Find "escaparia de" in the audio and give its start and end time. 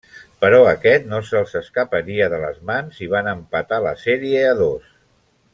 1.59-2.41